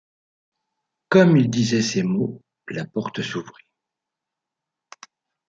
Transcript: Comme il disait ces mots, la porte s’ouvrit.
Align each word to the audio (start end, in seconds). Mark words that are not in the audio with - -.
Comme 1.09 1.37
il 1.37 1.51
disait 1.51 1.83
ces 1.83 2.01
mots, 2.01 2.41
la 2.69 2.85
porte 2.85 3.21
s’ouvrit. 3.21 3.67